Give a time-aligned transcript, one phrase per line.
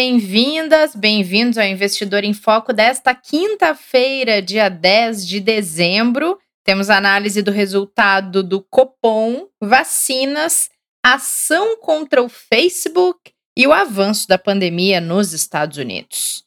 [0.00, 6.38] Bem-vindas, bem-vindos ao Investidor em Foco desta quinta-feira, dia 10 de dezembro.
[6.64, 10.70] Temos análise do resultado do Copom, vacinas,
[11.04, 13.18] ação contra o Facebook
[13.58, 16.44] e o avanço da pandemia nos Estados Unidos.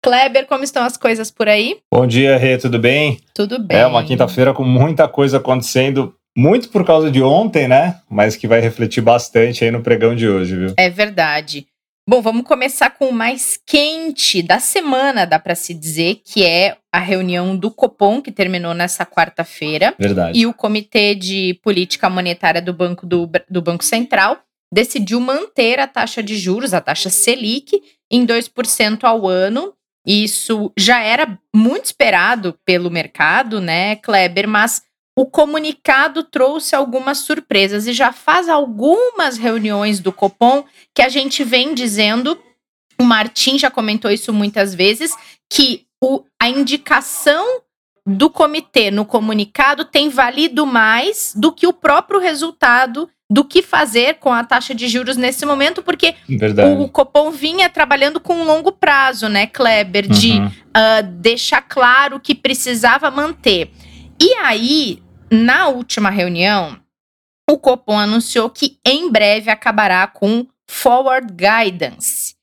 [0.00, 1.80] Kleber, como estão as coisas por aí?
[1.92, 3.18] Bom dia, Rê, tudo bem?
[3.34, 3.78] Tudo bem.
[3.78, 8.00] É uma quinta-feira com muita coisa acontecendo, muito por causa de ontem, né?
[8.08, 10.74] Mas que vai refletir bastante aí no pregão de hoje, viu?
[10.76, 11.66] É verdade.
[12.08, 16.76] Bom, vamos começar com o mais quente da semana, dá para se dizer, que é
[16.92, 19.94] a reunião do Copom, que terminou nessa quarta-feira.
[19.96, 20.36] Verdade.
[20.36, 25.86] E o Comitê de Política Monetária do Banco, do, do Banco Central decidiu manter a
[25.86, 29.72] taxa de juros, a taxa Selic, em 2% ao ano.
[30.04, 34.48] Isso já era muito esperado pelo mercado, né, Kleber?
[34.48, 34.82] Mas
[35.16, 41.44] o comunicado trouxe algumas surpresas e já faz algumas reuniões do Copom que a gente
[41.44, 42.38] vem dizendo,
[42.98, 45.14] o Martim já comentou isso muitas vezes,
[45.50, 47.60] que o, a indicação
[48.06, 54.14] do comitê no comunicado tem valido mais do que o próprio resultado do que fazer
[54.14, 56.82] com a taxa de juros nesse momento, porque Verdade.
[56.82, 60.46] o Copom vinha trabalhando com um longo prazo, né, Kleber, de Uhum.
[60.46, 63.70] uh, deixar claro que precisava manter.
[64.24, 66.78] E aí, na última reunião,
[67.50, 72.36] o Copom anunciou que em breve acabará com Forward Guidance.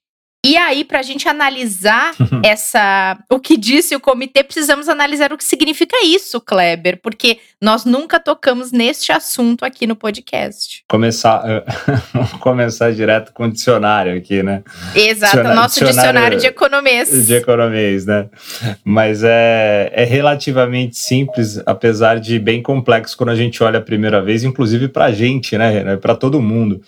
[0.45, 2.13] E aí, para a gente analisar
[2.45, 7.83] essa, o que disse o comitê, precisamos analisar o que significa isso, Kleber, porque nós
[7.83, 10.83] nunca tocamos neste assunto aqui no podcast.
[10.87, 11.43] Começar,
[12.13, 14.63] vamos começar direto com o dicionário aqui, né?
[14.95, 17.27] Exato, Dicionário- nosso dicionário, dicionário de economês.
[17.27, 18.29] De economês, né?
[18.85, 24.21] Mas é, é relativamente simples, apesar de bem complexo quando a gente olha a primeira
[24.21, 25.97] vez, inclusive para a gente, né?
[25.97, 26.81] Para todo mundo.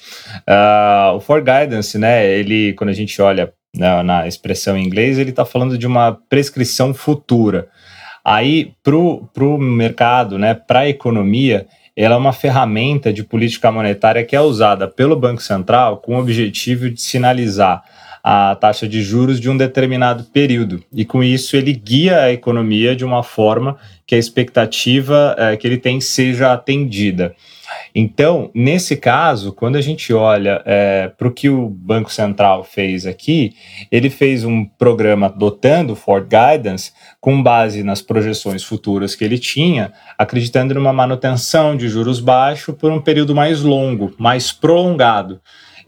[0.47, 2.25] Ah, o For Guidance, né?
[2.25, 6.17] Ele, quando a gente olha na, na expressão em inglês, ele está falando de uma
[6.29, 7.69] prescrição futura.
[8.23, 11.65] Aí, para o mercado, né, para a economia,
[11.95, 16.19] ela é uma ferramenta de política monetária que é usada pelo Banco Central com o
[16.19, 17.83] objetivo de sinalizar
[18.23, 20.83] a taxa de juros de um determinado período.
[20.93, 25.67] E com isso ele guia a economia de uma forma que a expectativa eh, que
[25.67, 27.35] ele tem seja atendida.
[27.93, 30.63] Então, nesse caso, quando a gente olha
[31.17, 33.53] para o que o Banco Central fez aqui,
[33.91, 39.37] ele fez um programa adotando o Ford Guidance com base nas projeções futuras que ele
[39.37, 45.41] tinha, acreditando numa manutenção de juros baixos por um período mais longo, mais prolongado.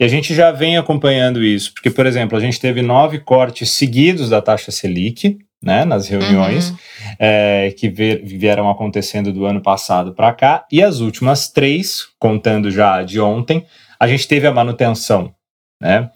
[0.04, 3.72] E a gente já vem acompanhando isso, porque, por exemplo, a gente teve nove cortes
[3.72, 6.76] seguidos da taxa Selic, né, nas reuniões, Uhum.
[7.18, 13.02] é, que vieram acontecendo do ano passado para cá, e as últimas três, contando já
[13.02, 13.66] de ontem,
[13.98, 15.34] a gente teve a manutenção,
[15.82, 16.10] né?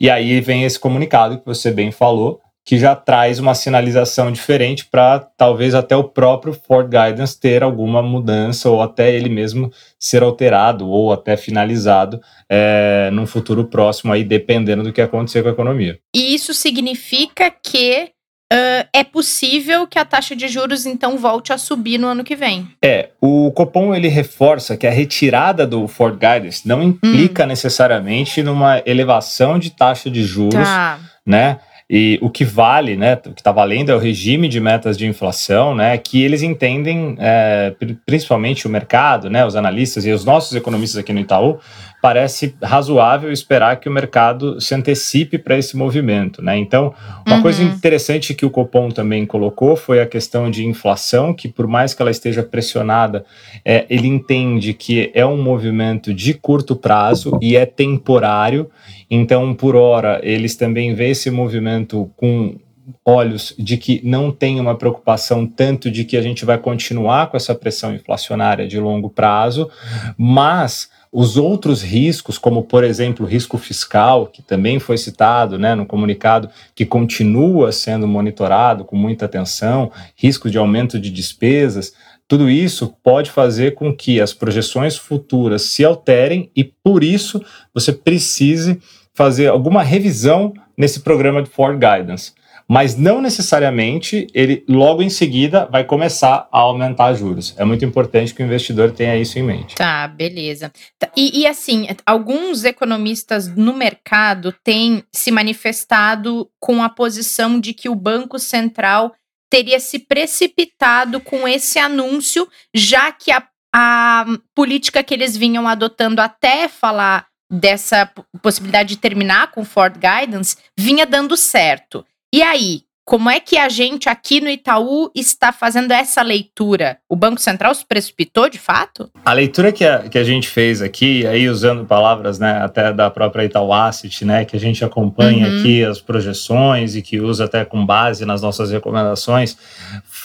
[0.00, 4.86] E aí vem esse comunicado que você bem falou, que já traz uma sinalização diferente
[4.86, 10.22] para talvez até o próprio Ford Guidance ter alguma mudança ou até ele mesmo ser
[10.22, 15.52] alterado ou até finalizado é, num futuro próximo aí, dependendo do que acontecer com a
[15.52, 15.98] economia.
[16.14, 18.14] E isso significa que
[18.52, 22.36] ah, é possível que a taxa de juros então volte a subir no ano que
[22.36, 22.68] vem.
[22.84, 28.80] É, o Copom ele reforça que a retirada do Ford Guidance não implica necessariamente numa
[28.86, 31.00] elevação de taxa de juros, Tá.
[31.26, 31.58] né?
[31.88, 35.06] E o que vale, né, o que está valendo é o regime de metas de
[35.06, 40.24] inflação, né, que eles entendem, é, pri- principalmente o mercado, né, os analistas e os
[40.24, 41.58] nossos economistas aqui no Itaú,
[42.04, 46.54] parece razoável esperar que o mercado se antecipe para esse movimento, né?
[46.54, 46.92] Então,
[47.26, 47.42] uma Uhum.
[47.42, 51.94] coisa interessante que o Copom também colocou foi a questão de inflação, que por mais
[51.94, 53.24] que ela esteja pressionada,
[53.64, 58.70] é, ele entende que é um movimento de curto prazo e é temporário.
[59.10, 62.56] Então, por hora, eles também veem esse movimento com
[63.02, 67.36] olhos de que não tem uma preocupação tanto de que a gente vai continuar com
[67.38, 69.70] essa pressão inflacionária de longo prazo,
[70.18, 75.72] mas os outros riscos, como por exemplo o risco fiscal, que também foi citado né,
[75.72, 81.92] no comunicado, que continua sendo monitorado com muita atenção, risco de aumento de despesas,
[82.26, 87.40] tudo isso pode fazer com que as projeções futuras se alterem e por isso
[87.72, 88.80] você precise
[89.14, 92.32] fazer alguma revisão nesse programa de Ford Guidance.
[92.68, 97.54] Mas não necessariamente ele logo em seguida vai começar a aumentar juros.
[97.58, 99.74] É muito importante que o investidor tenha isso em mente.
[99.74, 100.72] Tá, beleza.
[100.98, 107.74] Tá, e, e assim, alguns economistas no mercado têm se manifestado com a posição de
[107.74, 109.14] que o Banco Central
[109.50, 114.24] teria se precipitado com esse anúncio, já que a, a
[114.54, 118.10] política que eles vinham adotando até falar dessa
[118.42, 122.04] possibilidade de terminar com Ford Guidance vinha dando certo.
[122.34, 126.98] E aí, como é que a gente aqui no Itaú está fazendo essa leitura?
[127.08, 129.08] O Banco Central se precipitou de fato?
[129.24, 133.08] A leitura que a, que a gente fez aqui, aí usando palavras né, até da
[133.08, 135.60] própria Itaú Asset, né, que a gente acompanha uhum.
[135.60, 139.56] aqui as projeções e que usa até com base nas nossas recomendações,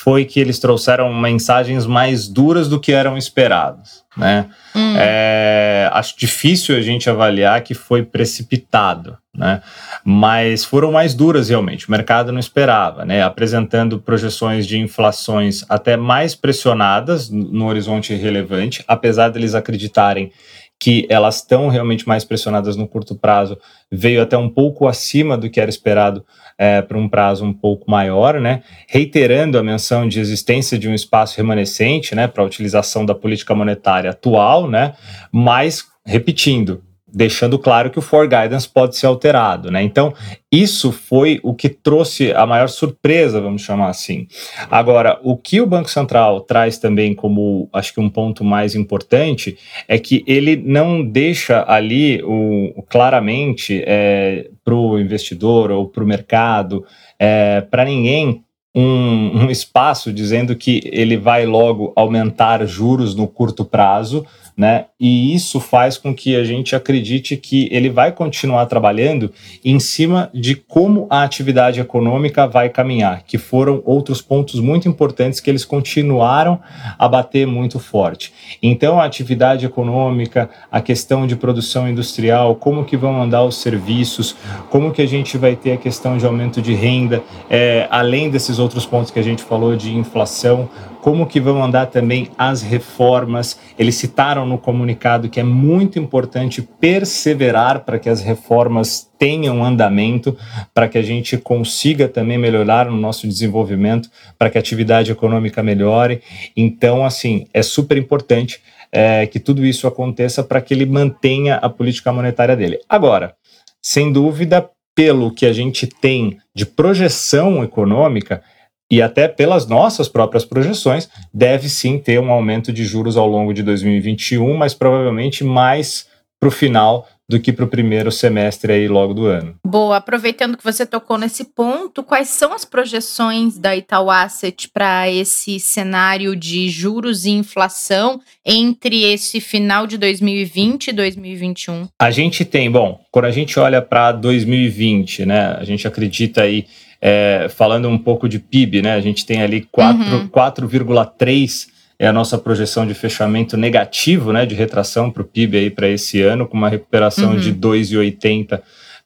[0.01, 4.01] foi que eles trouxeram mensagens mais duras do que eram esperados.
[4.15, 4.45] Né?
[4.73, 4.95] Hum.
[4.97, 9.61] É, acho difícil a gente avaliar que foi precipitado, né?
[10.05, 11.85] mas foram mais duras realmente.
[11.85, 13.21] O mercado não esperava, né?
[13.21, 20.31] apresentando projeções de inflações até mais pressionadas no horizonte relevante, apesar deles acreditarem
[20.79, 23.57] que elas estão realmente mais pressionadas no curto prazo,
[23.91, 26.25] veio até um pouco acima do que era esperado
[26.57, 28.63] é, para um prazo um pouco maior, né?
[28.87, 33.53] reiterando a menção de existência de um espaço remanescente né, para a utilização da política
[33.53, 34.93] monetária atual, né?
[35.31, 36.81] mas repetindo,
[37.13, 39.81] deixando claro que o for guidance pode ser alterado, né?
[39.81, 40.13] Então,
[40.51, 44.27] isso foi o que trouxe a maior surpresa, vamos chamar assim.
[44.69, 49.57] Agora, o que o Banco Central traz também como, acho que um ponto mais importante,
[49.87, 56.07] é que ele não deixa ali o, claramente é, para o investidor ou para o
[56.07, 56.85] mercado,
[57.19, 63.65] é, para ninguém um, um, espaço dizendo que ele vai logo aumentar juros no curto
[63.65, 64.25] prazo,
[64.59, 64.87] né?
[64.99, 69.31] E isso faz com que a gente acredite que ele vai continuar trabalhando
[69.63, 75.39] em cima de como a atividade econômica vai caminhar, que foram outros pontos muito importantes
[75.39, 76.59] que eles continuaram
[76.97, 78.33] a bater muito forte.
[78.61, 84.35] Então, a atividade econômica, a questão de produção industrial, como que vão andar os serviços,
[84.69, 88.59] como que a gente vai ter a questão de aumento de renda, é, além desses
[88.59, 90.67] outros pontos que a gente falou de inflação,
[91.01, 93.59] como que vão andar também as reformas.
[93.77, 100.37] Eles citaram no comunicado que é muito importante perseverar para que as reformas tenham andamento,
[100.73, 105.63] para que a gente consiga também melhorar no nosso desenvolvimento, para que a atividade econômica
[105.63, 106.21] melhore.
[106.55, 108.61] Então, assim, é super importante
[108.91, 112.79] é, que tudo isso aconteça para que ele mantenha a política monetária dele.
[112.89, 113.35] Agora,
[113.81, 118.41] sem dúvida, pelo que a gente tem de projeção econômica,
[118.91, 123.53] e até pelas nossas próprias projeções, deve sim ter um aumento de juros ao longo
[123.53, 126.07] de 2021, mas provavelmente mais
[126.39, 129.55] para o final do que para o primeiro semestre aí logo do ano.
[129.63, 135.07] Boa, aproveitando que você tocou nesse ponto, quais são as projeções da Itaú Asset para
[135.07, 141.87] esse cenário de juros e inflação entre esse final de 2020 e 2021?
[142.01, 146.65] A gente tem, bom, quando a gente olha para 2020, né, a gente acredita aí
[147.01, 148.93] é, falando um pouco de PIB, né?
[148.93, 151.73] A gente tem ali 4,3 uhum.
[151.97, 154.45] é a nossa projeção de fechamento negativo, né?
[154.45, 157.39] De retração para o PIB aí para esse ano, com uma recuperação uhum.
[157.39, 158.61] de 2,80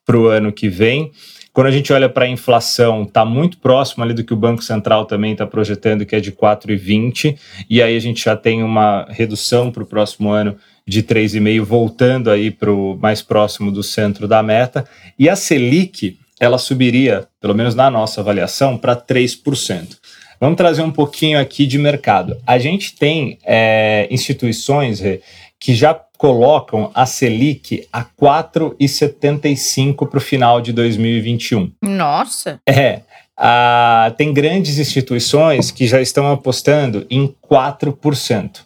[0.06, 1.12] para o ano que vem.
[1.54, 4.64] Quando a gente olha para a inflação, está muito próximo ali do que o Banco
[4.64, 7.38] Central também está projetando, que é de 4,20,
[7.70, 12.32] e aí a gente já tem uma redução para o próximo ano de 3,5, voltando
[12.32, 14.84] aí para o mais próximo do centro da meta.
[15.18, 19.98] E a Selic, ela subiria, pelo menos na nossa avaliação, para 3%.
[20.40, 22.38] Vamos trazer um pouquinho aqui de mercado.
[22.46, 25.02] A gente tem é, instituições
[25.58, 31.72] que já colocam a Selic a 4,75 para o final de 2021.
[31.82, 32.60] Nossa!
[32.68, 33.00] É.
[33.38, 38.60] A, tem grandes instituições que já estão apostando em 4%.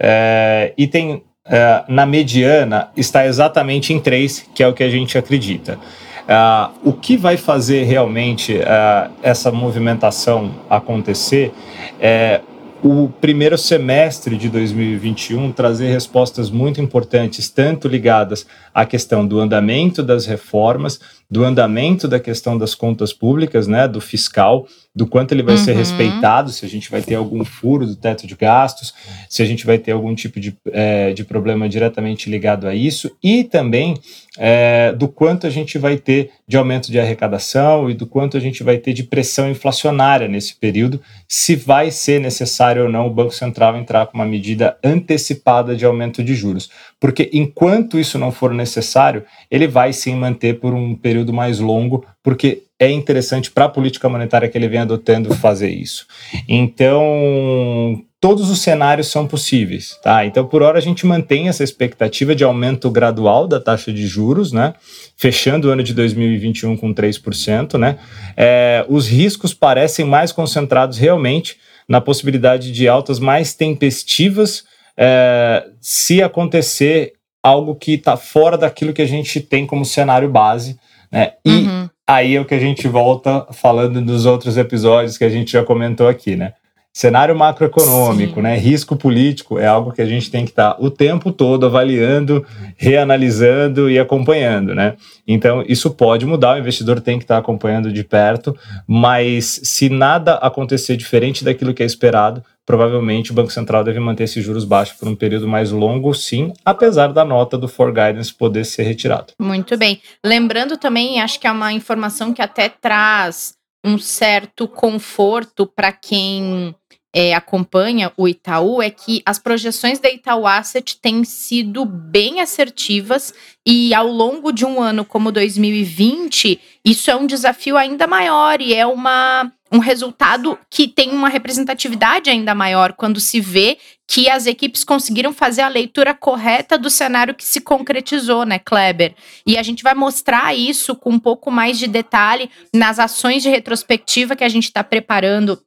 [0.00, 4.90] É, e tem, é, na mediana, está exatamente em 3%, que é o que a
[4.90, 5.78] gente acredita.
[6.24, 11.52] Uh, o que vai fazer realmente uh, essa movimentação acontecer
[12.00, 12.40] é
[12.82, 20.02] o primeiro semestre de 2021 trazer respostas muito importantes, tanto ligadas à questão do andamento
[20.02, 21.00] das reformas,
[21.30, 25.64] do andamento da questão das contas públicas, né, do fiscal, do quanto ele vai uhum.
[25.64, 28.94] ser respeitado, se a gente vai ter algum furo do teto de gastos,
[29.28, 33.10] se a gente vai ter algum tipo de, é, de problema diretamente ligado a isso,
[33.20, 33.94] e também
[34.38, 38.40] é, do quanto a gente vai ter de aumento de arrecadação e do quanto a
[38.40, 43.10] gente vai ter de pressão inflacionária nesse período, se vai ser necessário ou não o
[43.10, 46.70] Banco Central entrar com uma medida antecipada de aumento de juros.
[47.00, 52.04] porque enquanto isso não for necessário, ele vai sim manter por um período mais longo,
[52.22, 56.06] porque é interessante para a política monetária que ele vem adotando fazer isso.
[56.48, 60.24] Então, todos os cenários são possíveis, tá?
[60.24, 64.52] Então, por hora a gente mantém essa expectativa de aumento gradual da taxa de juros,
[64.52, 64.74] né?
[65.16, 67.98] Fechando o ano de 2021 com 3%, né?
[68.36, 71.56] É, os riscos parecem mais concentrados realmente
[71.88, 74.64] na possibilidade de altas mais tempestivas
[74.96, 77.12] é, se acontecer
[77.42, 80.78] algo que está fora daquilo que a gente tem como cenário base,
[81.12, 81.32] né?
[81.44, 81.90] E uhum.
[82.06, 85.64] Aí é o que a gente volta falando dos outros episódios que a gente já
[85.64, 86.54] comentou aqui, né?
[86.96, 88.42] Cenário macroeconômico, Sim.
[88.42, 88.56] né?
[88.56, 92.46] Risco político é algo que a gente tem que estar tá o tempo todo avaliando,
[92.76, 94.94] reanalisando e acompanhando, né?
[95.26, 99.88] Então, isso pode mudar, o investidor tem que estar tá acompanhando de perto, mas se
[99.88, 104.64] nada acontecer diferente daquilo que é esperado, provavelmente o Banco Central deve manter esses juros
[104.64, 108.84] baixos por um período mais longo, sim, apesar da nota do For Guidance poder ser
[108.84, 109.32] retirado.
[109.40, 110.00] Muito bem.
[110.24, 116.74] Lembrando também, acho que é uma informação que até traz um certo conforto para quem
[117.14, 123.32] é, acompanha o Itaú é que as projeções da Itaú Asset têm sido bem assertivas
[123.64, 128.74] e ao longo de um ano como 2020, isso é um desafio ainda maior e
[128.74, 133.78] é uma, um resultado que tem uma representatividade ainda maior quando se vê
[134.08, 139.14] que as equipes conseguiram fazer a leitura correta do cenário que se concretizou, né, Kleber?
[139.46, 143.48] E a gente vai mostrar isso com um pouco mais de detalhe nas ações de
[143.48, 145.62] retrospectiva que a gente está preparando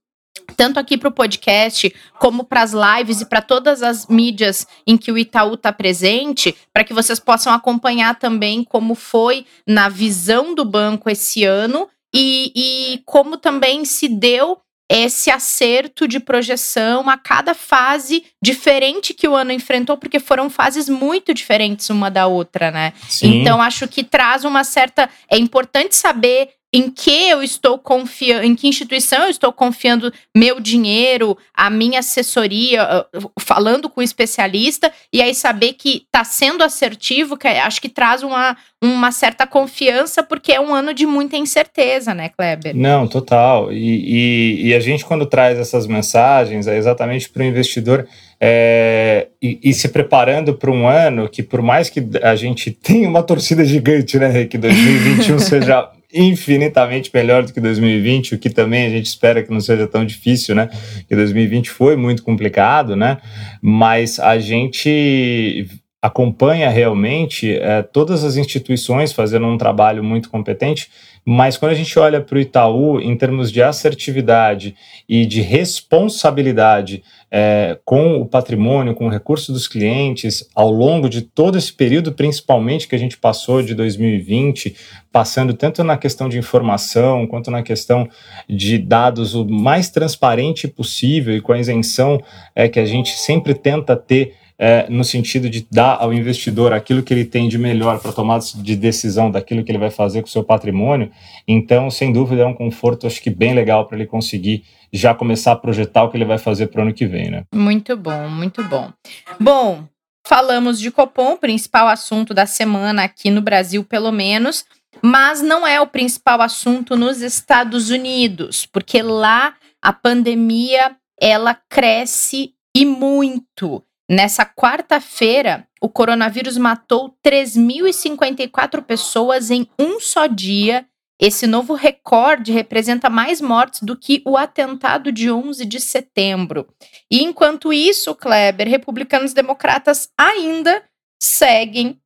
[0.57, 4.97] tanto aqui para o podcast, como para as lives e para todas as mídias em
[4.97, 10.55] que o Itaú está presente, para que vocês possam acompanhar também como foi na visão
[10.55, 14.59] do banco esse ano e, e como também se deu
[14.89, 20.87] esse acerto de projeção a cada fase diferente que o ano enfrentou, porque foram fases
[20.87, 22.93] muito diferentes uma da outra, né?
[23.09, 23.41] Sim.
[23.41, 25.09] Então acho que traz uma certa.
[25.29, 30.59] É importante saber em que eu estou confiando, em que instituição eu estou confiando meu
[30.59, 33.05] dinheiro, a minha assessoria, ah,
[33.39, 38.21] falando com o especialista, e aí saber que está sendo assertivo, que acho que traz
[38.21, 42.75] uma, uma certa confiança, porque é um ano de muita incerteza, né, Kleber?
[42.75, 43.71] Não, total.
[43.71, 48.07] E, e, e a gente, quando traz essas mensagens, é exatamente para o investidor
[48.39, 53.09] é, e, e, se preparando para um ano que, por mais que a gente tenha
[53.09, 58.85] uma torcida gigante, né, que 2021 seja infinitamente melhor do que 2020, o que também
[58.85, 60.69] a gente espera que não seja tão difícil, né?
[61.07, 63.17] Que 2020 foi muito complicado, né?
[63.61, 65.67] Mas a gente
[66.01, 70.89] acompanha realmente é, todas as instituições fazendo um trabalho muito competente,
[71.25, 74.75] mas quando a gente olha para o Itaú em termos de assertividade
[75.09, 81.21] e de responsabilidade é, com o patrimônio, com o recurso dos clientes, ao longo de
[81.21, 84.73] todo esse período, principalmente que a gente passou de 2020,
[85.11, 88.07] passando tanto na questão de informação quanto na questão
[88.47, 92.21] de dados o mais transparente possível e com a isenção
[92.55, 97.03] é, que a gente sempre tenta ter é, no sentido de dar ao investidor aquilo
[97.03, 100.27] que ele tem de melhor para tomar de decisão daquilo que ele vai fazer com
[100.27, 101.11] o seu patrimônio.
[101.47, 105.51] Então, sem dúvida, é um conforto, acho que bem legal para ele conseguir já começar
[105.51, 107.43] a projetar o que ele vai fazer para o ano que vem, né?
[107.53, 108.91] Muito bom, muito bom.
[109.39, 109.83] Bom,
[110.25, 114.65] falamos de Copom, principal assunto da semana aqui no Brasil, pelo menos,
[115.01, 122.53] mas não é o principal assunto nos Estados Unidos, porque lá a pandemia ela cresce
[122.75, 123.83] e muito.
[124.09, 130.87] Nessa quarta-feira, o coronavírus matou 3.054 pessoas em um só dia.
[131.19, 136.67] Esse novo recorde representa mais mortes do que o atentado de 11 de setembro.
[137.11, 140.83] E enquanto isso, Kleber, republicanos e democratas ainda
[141.21, 141.99] seguem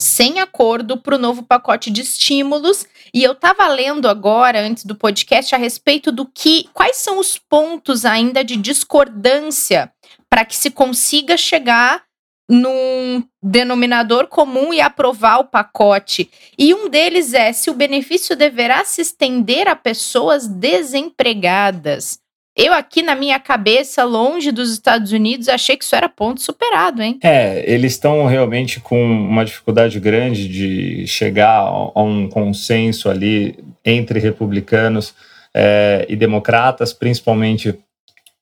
[0.00, 2.86] sem acordo para o novo pacote de estímulos.
[3.14, 7.38] E eu estava lendo agora, antes do podcast, a respeito do que, quais são os
[7.38, 9.92] pontos ainda de discordância
[10.30, 12.02] para que se consiga chegar
[12.48, 16.28] num denominador comum e aprovar o pacote.
[16.58, 22.18] E um deles é se o benefício deverá se estender a pessoas desempregadas.
[22.56, 27.00] Eu aqui na minha cabeça, longe dos Estados Unidos, achei que isso era ponto superado,
[27.00, 27.18] hein?
[27.22, 34.18] É, eles estão realmente com uma dificuldade grande de chegar a um consenso ali entre
[34.18, 35.14] republicanos
[35.54, 37.78] é, e democratas, principalmente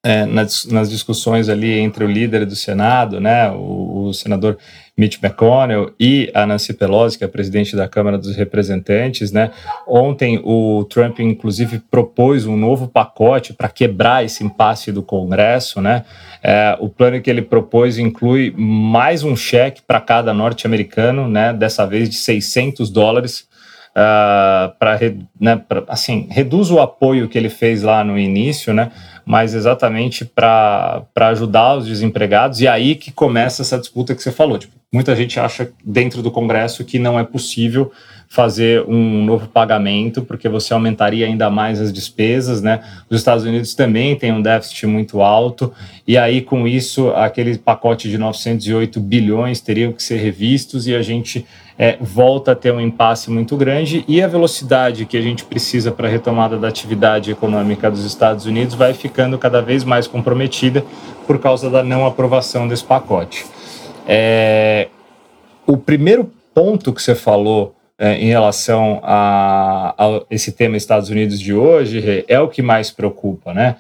[0.05, 4.57] é, nas, nas, discussões ali entre o líder do Senado, né, o, o senador
[4.97, 9.53] Mitch McConnell e a Nancy Pelosi, que é presidente da Câmara dos Representantes, né?
[9.87, 16.05] Ontem o Trump inclusive propôs um novo pacote para quebrar esse impasse do Congresso, né?
[16.43, 21.53] É, o plano que ele propôs inclui mais um cheque para cada norte-americano, né?
[21.53, 23.47] Dessa vez de 600 dólares
[23.89, 24.99] uh, ah, para
[25.41, 28.91] né, assim reduz o apoio que ele fez lá no início, né?
[29.25, 34.59] Mas exatamente para ajudar os desempregados e aí que começa essa disputa que você falou.
[34.59, 37.93] Tipo, muita gente acha dentro do Congresso que não é possível
[38.29, 42.81] fazer um novo pagamento, porque você aumentaria ainda mais as despesas, né?
[43.09, 45.73] Os Estados Unidos também têm um déficit muito alto,
[46.07, 51.01] e aí com isso, aquele pacote de 908 bilhões teriam que ser revistos e a
[51.01, 51.47] gente
[51.79, 55.91] é, volta a ter um impasse muito grande e a velocidade que a gente precisa
[55.91, 60.85] para a retomada da atividade econômica dos Estados Unidos vai ficando cada vez mais comprometida
[61.27, 63.47] por causa da não aprovação desse pacote.
[64.07, 64.89] É,
[65.67, 71.41] o primeiro ponto que você falou é, em relação a, a, esse tema Estados Unidos
[71.41, 73.77] de hoje é o que mais preocupa, né?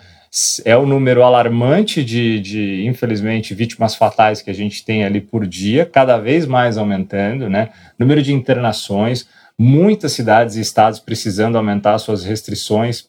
[0.65, 5.47] é o número alarmante de, de, infelizmente, vítimas fatais que a gente tem ali por
[5.47, 7.71] dia, cada vez mais aumentando, né?
[7.99, 9.27] Número de internações,
[9.59, 13.08] muitas cidades e estados precisando aumentar suas restrições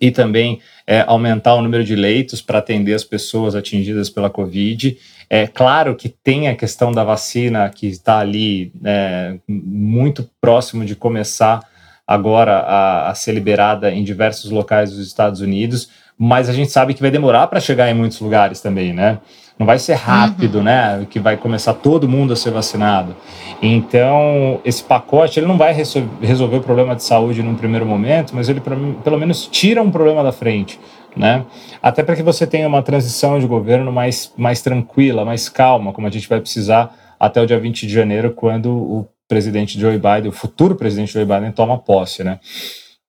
[0.00, 4.96] e também é, aumentar o número de leitos para atender as pessoas atingidas pela Covid.
[5.28, 10.96] É claro que tem a questão da vacina que está ali é, muito próximo de
[10.96, 11.60] começar
[12.10, 15.88] agora a, a ser liberada em diversos locais dos Estados Unidos,
[16.18, 19.18] mas a gente sabe que vai demorar para chegar em muitos lugares também, né?
[19.56, 20.64] Não vai ser rápido, uhum.
[20.64, 21.06] né?
[21.08, 23.14] Que vai começar todo mundo a ser vacinado.
[23.62, 28.48] Então, esse pacote ele não vai resolver o problema de saúde num primeiro momento, mas
[28.48, 30.80] ele pelo menos tira um problema da frente,
[31.16, 31.44] né?
[31.80, 36.08] Até para que você tenha uma transição de governo mais, mais tranquila, mais calma, como
[36.08, 40.28] a gente vai precisar até o dia 20 de janeiro, quando o presidente Joe Biden,
[40.28, 42.40] o futuro presidente Joe Biden, toma posse, né?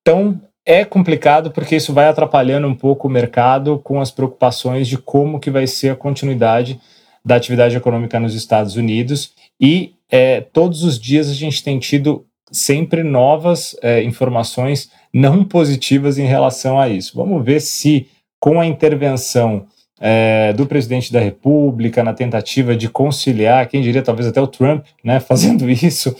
[0.01, 4.99] Então, é complicado porque isso vai atrapalhando um pouco o mercado com as preocupações de
[4.99, 6.79] como que vai ser a continuidade
[7.25, 12.23] da atividade econômica nos Estados Unidos e é, todos os dias a gente tem tido
[12.51, 17.15] sempre novas é, informações não positivas em relação a isso.
[17.15, 18.07] Vamos ver se
[18.39, 19.65] com a intervenção
[20.03, 24.83] é, do presidente da República na tentativa de conciliar, quem diria talvez até o Trump,
[25.03, 26.15] né, fazendo isso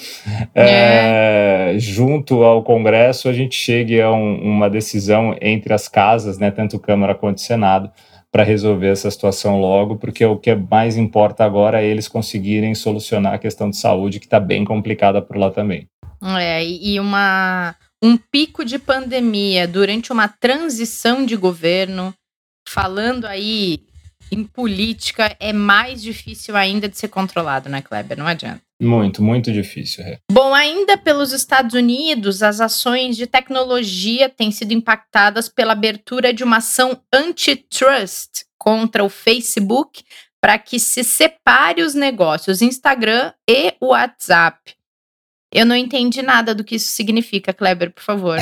[0.54, 1.74] é.
[1.74, 6.52] É, junto ao Congresso, a gente chegue a um, uma decisão entre as casas, né,
[6.52, 7.90] tanto Câmara quanto Senado,
[8.32, 13.34] para resolver essa situação logo, porque o que mais importa agora é eles conseguirem solucionar
[13.34, 15.88] a questão de saúde, que está bem complicada por lá também.
[16.40, 22.14] É, e uma, um pico de pandemia durante uma transição de governo
[22.68, 23.86] falando aí
[24.32, 28.18] em política, é mais difícil ainda de ser controlado, né, Kleber?
[28.18, 28.62] Não adianta.
[28.82, 30.04] Muito, muito difícil.
[30.04, 30.18] É.
[30.32, 36.44] Bom, ainda pelos Estados Unidos, as ações de tecnologia têm sido impactadas pela abertura de
[36.44, 40.04] uma ação antitrust contra o Facebook
[40.42, 44.76] para que se separe os negócios Instagram e WhatsApp.
[45.54, 48.38] Eu não entendi nada do que isso significa, Kleber, por favor.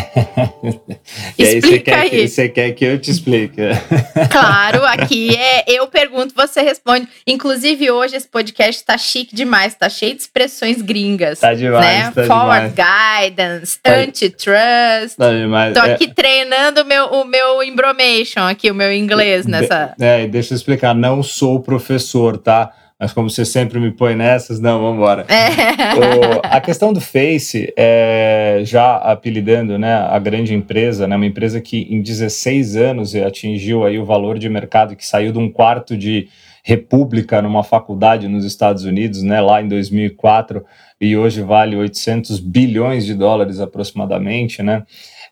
[1.36, 2.10] Explica aí.
[2.12, 3.60] Que, você quer que eu te explique?
[4.30, 7.08] claro, aqui é eu pergunto, você responde.
[7.26, 11.40] Inclusive, hoje esse podcast tá chique demais, tá cheio de expressões gringas.
[11.40, 11.84] Tá demais.
[11.84, 12.12] Né?
[12.12, 13.30] Tá Forward demais.
[13.30, 15.18] guidance, tá, antitrust.
[15.18, 15.74] Tá demais.
[15.74, 16.14] Tô aqui é.
[16.14, 19.96] treinando o meu, o meu embromation aqui, o meu inglês nessa.
[20.00, 20.94] É, deixa eu explicar.
[20.94, 22.72] Não sou professor, tá?
[23.00, 25.26] Mas como você sempre me põe nessas, não, vamos embora.
[25.30, 26.42] É.
[26.44, 31.88] A questão do Face, é, já apelidando né, a grande empresa, né, uma empresa que
[31.90, 36.28] em 16 anos atingiu aí o valor de mercado que saiu de um quarto de
[36.62, 40.66] república numa faculdade nos Estados Unidos, né, lá em 2004,
[41.00, 44.84] e hoje vale 800 bilhões de dólares aproximadamente, né,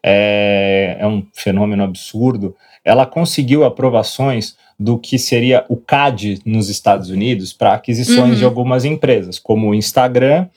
[0.02, 2.56] é, é um fenômeno absurdo.
[2.86, 8.36] Ela conseguiu aprovações do que seria o CAD nos Estados Unidos para aquisições uhum.
[8.36, 10.48] de algumas empresas, como o Instagram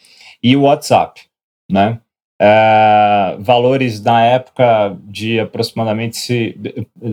[0.43, 1.23] e o WhatsApp,
[1.71, 1.99] né?
[2.43, 6.57] É, valores na época de aproximadamente, se,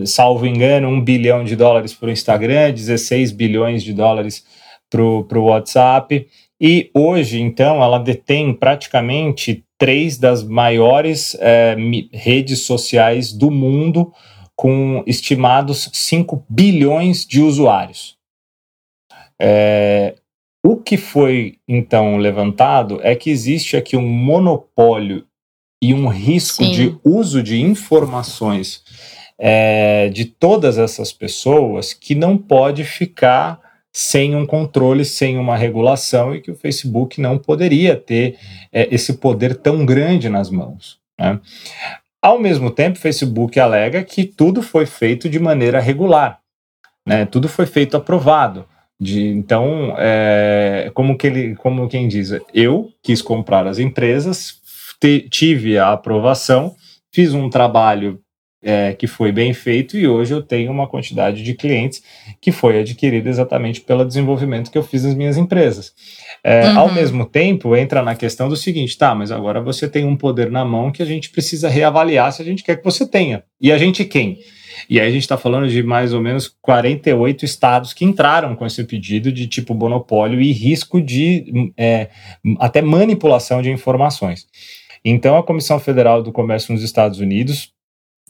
[0.06, 4.44] salvo engano, um bilhão de dólares para o Instagram, 16 bilhões de dólares
[4.88, 6.26] para o WhatsApp.
[6.58, 11.76] E hoje, então, ela detém praticamente três das maiores é,
[12.12, 14.12] redes sociais do mundo,
[14.58, 18.16] com estimados 5 bilhões de usuários.
[19.40, 20.16] É,
[20.66, 25.24] o que foi então levantado é que existe aqui um monopólio
[25.80, 26.72] e um risco Sim.
[26.72, 28.82] de uso de informações
[29.38, 33.60] é, de todas essas pessoas que não pode ficar
[33.92, 38.36] sem um controle, sem uma regulação e que o Facebook não poderia ter
[38.72, 40.98] é, esse poder tão grande nas mãos.
[41.16, 41.38] Né?
[42.20, 46.40] Ao mesmo tempo, Facebook alega que tudo foi feito de maneira regular,
[47.06, 47.24] né?
[47.24, 48.66] tudo foi feito aprovado.
[49.00, 54.60] De, então, é, como, que ele, como quem diz, eu quis comprar as empresas,
[55.00, 56.74] te, tive a aprovação,
[57.12, 58.20] fiz um trabalho
[58.62, 62.02] é, que foi bem feito e hoje eu tenho uma quantidade de clientes
[62.40, 65.92] que foi adquirida exatamente pelo desenvolvimento que eu fiz nas minhas empresas.
[66.42, 66.78] É, uhum.
[66.78, 70.50] Ao mesmo tempo, entra na questão do seguinte, tá, mas agora você tem um poder
[70.50, 73.44] na mão que a gente precisa reavaliar se a gente quer que você tenha.
[73.60, 74.38] E a gente quem?
[74.88, 78.66] E aí a gente está falando de mais ou menos 48 estados que entraram com
[78.66, 82.08] esse pedido de tipo monopólio e risco de é,
[82.58, 84.46] até manipulação de informações.
[85.04, 87.72] Então a Comissão Federal do Comércio nos Estados Unidos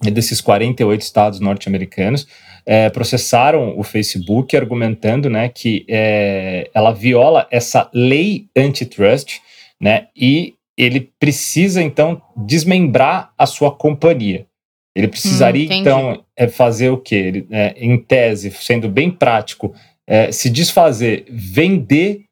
[0.01, 2.27] desses 48 estados norte-americanos
[2.65, 9.41] é, processaram o Facebook argumentando né, que é, ela viola essa lei antitrust
[9.81, 14.47] né, e ele precisa então desmembrar a sua companhia.
[14.95, 17.15] Ele precisaria, hum, então, é, fazer o quê?
[17.15, 19.75] Ele, é, em tese, sendo bem prático,
[20.07, 22.25] é, se desfazer, vender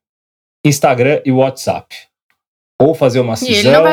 [0.65, 1.95] Instagram e WhatsApp.
[2.81, 3.85] Ou fazer uma cisão,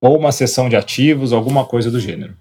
[0.00, 2.36] ou uma sessão de ativos, alguma coisa do gênero.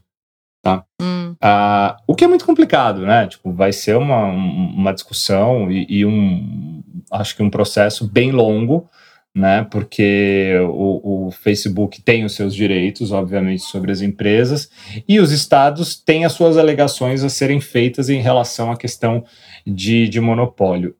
[0.61, 0.85] Tá?
[1.01, 1.35] Hum.
[1.41, 3.27] Ah, o que é muito complicado, né?
[3.27, 8.87] Tipo, vai ser uma, uma discussão e, e um, acho que um processo bem longo,
[9.33, 9.65] né?
[9.71, 14.69] Porque o, o, Facebook tem os seus direitos, obviamente, sobre as empresas,
[15.07, 19.23] e os estados têm as suas alegações a serem feitas em relação à questão
[19.65, 20.95] de, de monopólio.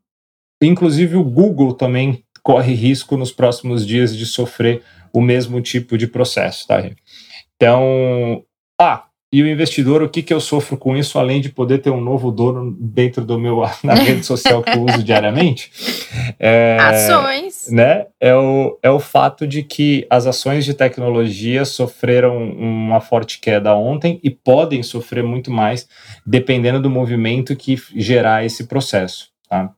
[0.59, 4.81] Inclusive, o Google também corre risco nos próximos dias de sofrer
[5.13, 6.81] o mesmo tipo de processo, tá?
[7.55, 8.43] Então,
[8.79, 11.89] ah, e o investidor, o que, que eu sofro com isso, além de poder ter
[11.89, 15.71] um novo dono dentro do meu na rede social que eu uso diariamente?
[16.37, 17.67] É, ações.
[17.71, 23.39] Né, é, o, é o fato de que as ações de tecnologia sofreram uma forte
[23.39, 25.87] queda ontem e podem sofrer muito mais,
[26.25, 29.29] dependendo do movimento que gerar esse processo.
[29.47, 29.71] Tá?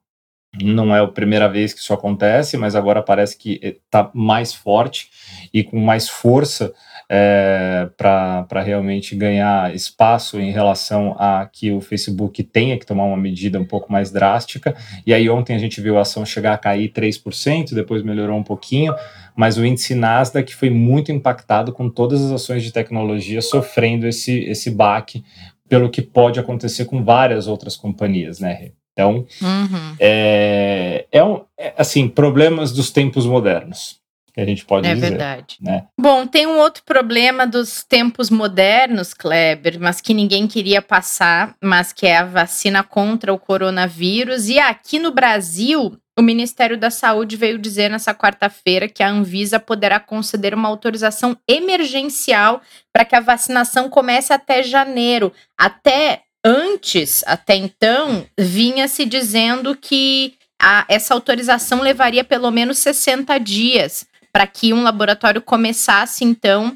[0.62, 5.10] Não é a primeira vez que isso acontece, mas agora parece que está mais forte
[5.54, 6.74] e com mais força
[7.16, 13.16] é, para realmente ganhar espaço em relação a que o Facebook tenha que tomar uma
[13.16, 14.76] medida um pouco mais drástica.
[15.06, 18.44] E aí ontem a gente viu a ação chegar a cair 3%, depois melhorou um
[18.44, 18.96] pouquinho,
[19.36, 24.40] mas o índice Nasdaq foi muito impactado com todas as ações de tecnologia sofrendo esse,
[24.46, 25.24] esse baque,
[25.70, 29.96] pelo que pode acontecer com várias outras companhias, né, Então, uhum.
[30.00, 34.03] é, é, um, é, assim, problemas dos tempos modernos
[34.34, 35.06] que a gente pode é dizer.
[35.06, 35.58] É verdade.
[35.62, 35.86] Né?
[36.00, 41.94] Bom, tem um outro problema dos tempos modernos, Kleber, mas que ninguém queria passar, mas
[41.94, 44.50] que é a vacina contra o coronavírus.
[44.50, 49.60] E aqui no Brasil, o Ministério da Saúde veio dizer nessa quarta-feira que a Anvisa
[49.60, 52.60] poderá conceder uma autorização emergencial
[52.92, 55.32] para que a vacinação comece até janeiro.
[55.56, 63.38] Até antes, até então, vinha se dizendo que a, essa autorização levaria pelo menos 60
[63.40, 66.76] dias para que um laboratório começasse, então,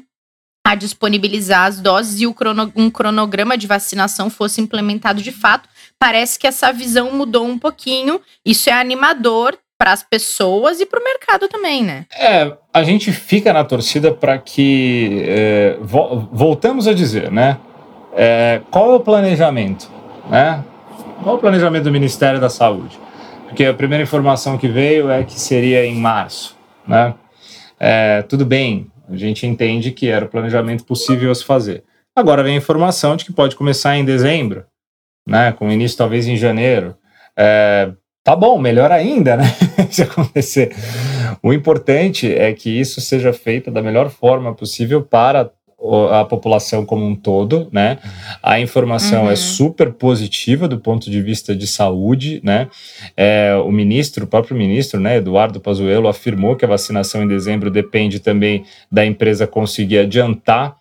[0.64, 5.68] a disponibilizar as doses e crono, um cronograma de vacinação fosse implementado de fato.
[5.98, 8.20] Parece que essa visão mudou um pouquinho.
[8.44, 12.04] Isso é animador para as pessoas e para o mercado também, né?
[12.12, 17.58] É, a gente fica na torcida para que é, vo voltamos a dizer, né?
[18.14, 19.90] É, qual é o planejamento,
[20.28, 20.64] né?
[21.22, 22.98] Qual é o planejamento do Ministério da Saúde?
[23.46, 27.14] Porque a primeira informação que veio é que seria em março, né?
[27.78, 31.84] É, tudo bem, a gente entende que era o planejamento possível a se fazer.
[32.14, 34.64] Agora vem a informação de que pode começar em dezembro,
[35.26, 36.96] né, com início talvez em janeiro.
[37.36, 37.90] É,
[38.24, 39.44] tá bom, melhor ainda, né,
[39.90, 40.74] se acontecer.
[41.42, 45.50] O importante é que isso seja feito da melhor forma possível para
[46.10, 47.98] a população como um todo, né?
[48.42, 49.30] A informação é uhum.
[49.30, 52.68] é super positiva do ponto de vista de saúde, né?
[53.16, 57.70] É, o ministro, o próprio ministro, né, Eduardo Pazuello, afirmou que a vacinação em dezembro
[57.70, 60.76] depende também da empresa conseguir adiantar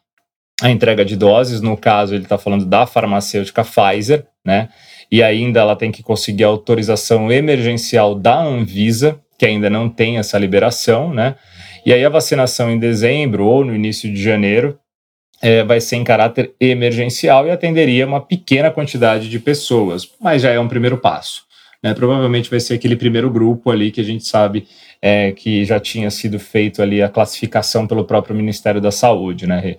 [0.64, 1.62] a entrega de doses.
[1.62, 4.70] No caso, ele está falando da farmacêutica Pfizer, né?
[5.12, 10.18] E ainda ela tem que conseguir a autorização emergencial da Anvisa, que ainda não tem
[10.18, 11.36] essa liberação, né?
[11.86, 14.78] E aí a vacinação em dezembro ou no início de janeiro
[15.42, 20.52] é, vai ser em caráter emergencial e atenderia uma pequena quantidade de pessoas, mas já
[20.52, 21.46] é um primeiro passo.
[21.84, 21.94] Né?
[21.94, 24.68] Provavelmente vai ser aquele primeiro grupo ali que a gente sabe
[25.02, 29.76] é, que já tinha sido feito ali a classificação pelo próprio Ministério da Saúde, né?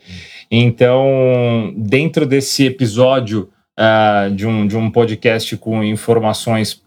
[0.50, 6.80] Então, dentro desse episódio uh, de, um, de um podcast com informações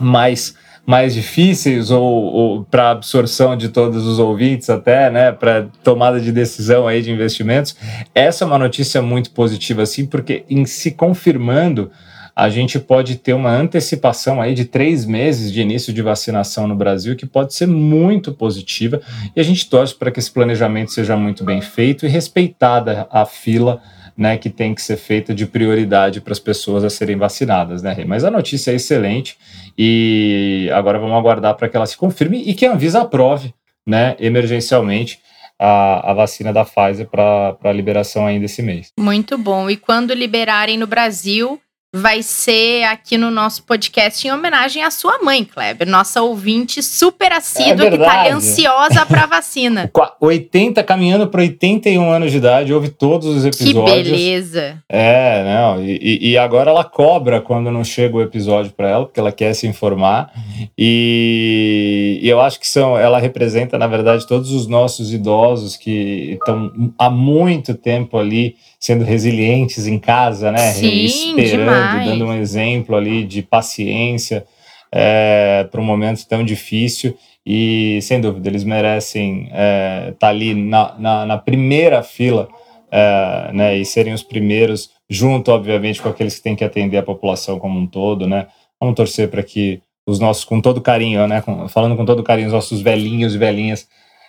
[0.00, 0.54] mais
[0.88, 6.32] mais difíceis ou, ou para absorção de todos os ouvintes até, né, para tomada de
[6.32, 7.76] decisão aí de investimentos.
[8.14, 11.90] Essa é uma notícia muito positiva, assim, porque em se confirmando
[12.34, 16.74] a gente pode ter uma antecipação aí de três meses de início de vacinação no
[16.74, 19.02] Brasil, que pode ser muito positiva,
[19.36, 23.26] e a gente torce para que esse planejamento seja muito bem feito e respeitada a
[23.26, 23.82] fila
[24.18, 28.04] né, que tem que ser feita de prioridade para as pessoas a serem vacinadas, né,
[28.04, 29.38] Mas a notícia é excelente
[29.78, 33.54] e agora vamos aguardar para que ela se confirme e que a Anvisa aprove,
[33.86, 35.20] né, emergencialmente
[35.56, 38.92] a, a vacina da Pfizer para liberação ainda esse mês.
[38.98, 39.70] Muito bom.
[39.70, 41.60] E quando liberarem no Brasil,
[41.94, 47.32] vai ser aqui no nosso podcast em homenagem à sua mãe, Kleber, nossa ouvinte super
[47.32, 49.90] assídua é que tá ansiosa pra vacina.
[50.20, 53.84] 80, caminhando para 81 anos de idade, ouve todos os episódios.
[53.90, 54.82] Que beleza.
[54.86, 59.20] É, não, e, e agora ela cobra quando não chega o episódio para ela, porque
[59.20, 60.30] ela quer se informar.
[60.76, 66.32] E, e eu acho que são, ela representa, na verdade, todos os nossos idosos que
[66.32, 70.72] estão há muito tempo ali sendo resilientes em casa, né?
[70.72, 71.77] Sim, Esperando, demais.
[72.04, 74.46] Dando um exemplo ali de paciência
[74.92, 77.16] é, para um momento tão difícil.
[77.44, 82.46] E, sem dúvida, eles merecem estar é, tá ali na, na, na, primeira fila
[82.90, 87.02] é, né, e serem os primeiros, junto, obviamente, com aqueles que têm que atender a
[87.02, 88.26] população como um todo.
[88.26, 88.46] Né?
[88.78, 92.48] Vamos torcer para que os nossos, com todo carinho, né, com, falando com todo carinho,
[92.48, 93.88] os nossos velhinhos e velhinhas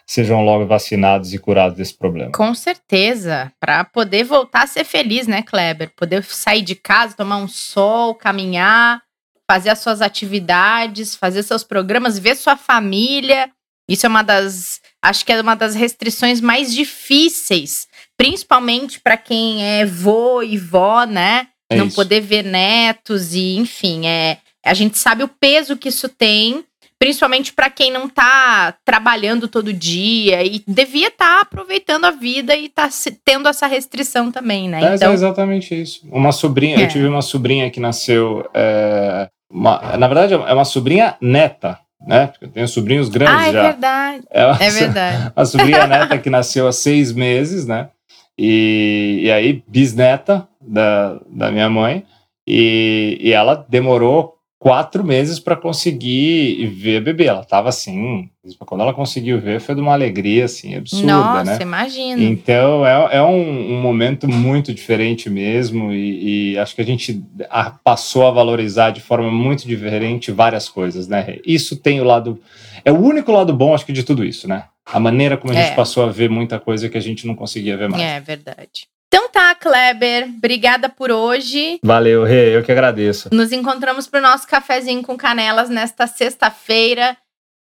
[0.10, 2.32] sejam logo vacinados e curados desse problema.
[2.32, 5.92] Com certeza, para poder voltar a ser feliz, né, Kleber?
[5.96, 9.04] Poder sair de casa, tomar um sol, caminhar,
[9.48, 13.52] fazer as suas atividades, fazer seus programas, ver sua família.
[13.88, 19.64] Isso é uma das, acho que é uma das restrições mais difíceis, principalmente para quem
[19.64, 21.50] é vô e vó, né?
[21.70, 21.96] É Não isso.
[21.96, 26.66] poder ver netos e, enfim, é, a gente sabe o peso que isso tem
[27.00, 32.56] principalmente para quem não tá trabalhando todo dia e devia estar tá aproveitando a vida
[32.56, 32.90] e tá
[33.24, 34.84] tendo essa restrição também, né?
[34.84, 35.12] É, então...
[35.12, 36.06] é exatamente isso.
[36.12, 36.84] Uma sobrinha, é.
[36.84, 42.28] eu tive uma sobrinha que nasceu, é, uma, na verdade é uma sobrinha neta, né?
[42.28, 43.62] Porque eu tenho sobrinhos grandes ah, é já.
[43.64, 44.24] Verdade.
[44.30, 45.32] É, uma, é verdade.
[45.36, 47.90] A sobrinha neta que nasceu há seis meses, né?
[48.38, 52.06] E, e aí, bisneta da, da minha mãe.
[52.48, 57.26] E, e ela demorou quatro meses para conseguir ver bebê.
[57.26, 58.30] Ela tava assim,
[58.66, 61.52] quando ela conseguiu ver, foi de uma alegria assim absurda, Nossa, né?
[61.52, 62.22] Nossa, imagina.
[62.22, 67.24] Então é, é um, um, momento muito diferente mesmo e, e acho que a gente
[67.50, 71.38] a, passou a valorizar de forma muito diferente várias coisas, né?
[71.46, 72.40] Isso tem o lado
[72.84, 74.66] é o único lado bom, acho que de tudo isso, né?
[74.86, 75.76] A maneira como a gente é.
[75.76, 78.04] passou a ver muita coisa que a gente não conseguia ver mais.
[78.04, 78.88] É verdade.
[79.12, 81.80] Então tá, Kleber, obrigada por hoje.
[81.84, 83.30] Valeu, Rê, eu que agradeço.
[83.34, 87.18] Nos encontramos para o nosso cafezinho com canelas nesta sexta-feira.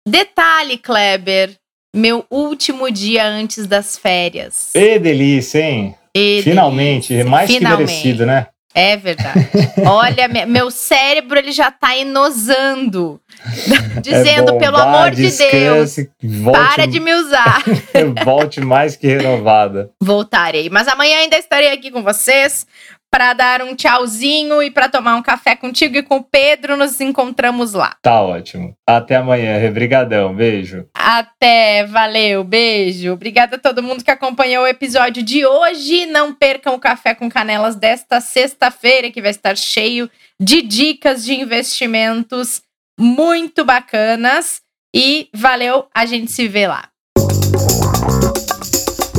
[0.07, 1.53] Detalhe, Kleber,
[1.93, 4.71] meu último dia antes das férias.
[4.73, 5.95] E delícia, hein?
[6.15, 7.29] E Finalmente, delícia.
[7.29, 7.85] mais Finalmente.
[7.87, 8.47] que merecido, né?
[8.77, 9.47] É verdade.
[9.87, 13.21] Olha, meu cérebro ele já tá enosando.
[14.03, 17.63] Dizendo, é bom, pelo vá, amor de Deus, volte, para de me usar.
[18.25, 19.91] volte mais que renovada.
[20.01, 20.69] Voltarei.
[20.69, 22.67] Mas amanhã ainda estarei aqui com vocês
[23.15, 26.75] para dar um tchauzinho e para tomar um café contigo e com o Pedro.
[26.75, 27.95] Nos encontramos lá.
[28.01, 28.75] Tá ótimo.
[28.85, 29.65] Até amanhã.
[29.69, 30.35] Obrigadão.
[30.35, 30.85] Beijo.
[30.93, 31.85] Até.
[31.85, 32.43] Valeu.
[32.43, 33.13] Beijo.
[33.13, 36.05] Obrigada a todo mundo que acompanhou o episódio de hoje.
[36.07, 41.35] Não percam o Café com Canelas desta sexta-feira, que vai estar cheio de dicas de
[41.39, 42.63] investimentos
[42.99, 44.59] muito bacanas.
[44.93, 45.87] E valeu.
[45.95, 46.89] A gente se vê lá.